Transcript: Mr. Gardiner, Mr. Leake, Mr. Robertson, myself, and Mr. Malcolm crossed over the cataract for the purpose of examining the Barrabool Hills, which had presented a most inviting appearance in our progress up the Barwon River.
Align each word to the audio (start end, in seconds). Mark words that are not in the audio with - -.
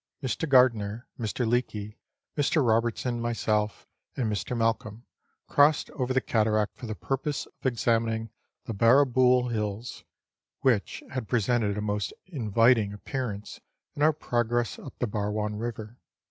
Mr. 0.23 0.49
Gardiner, 0.49 1.07
Mr. 1.19 1.45
Leake, 1.47 1.95
Mr. 2.35 2.67
Robertson, 2.67 3.21
myself, 3.21 3.87
and 4.17 4.31
Mr. 4.33 4.57
Malcolm 4.57 5.05
crossed 5.47 5.91
over 5.91 6.11
the 6.11 6.19
cataract 6.19 6.75
for 6.75 6.87
the 6.87 6.95
purpose 6.95 7.45
of 7.45 7.65
examining 7.67 8.31
the 8.65 8.73
Barrabool 8.73 9.51
Hills, 9.51 10.03
which 10.61 11.03
had 11.11 11.27
presented 11.29 11.77
a 11.77 11.81
most 11.81 12.13
inviting 12.25 12.93
appearance 12.93 13.61
in 13.93 14.01
our 14.01 14.11
progress 14.11 14.79
up 14.79 14.97
the 14.97 15.05
Barwon 15.05 15.57
River. 15.57 15.99